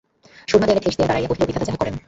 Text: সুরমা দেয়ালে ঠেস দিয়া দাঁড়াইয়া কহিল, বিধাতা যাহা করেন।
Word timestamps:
সুরমা 0.49 0.65
দেয়ালে 0.67 0.83
ঠেস 0.85 0.95
দিয়া 0.97 1.09
দাঁড়াইয়া 1.09 1.29
কহিল, 1.29 1.43
বিধাতা 1.47 1.67
যাহা 1.67 1.79
করেন। 1.81 1.95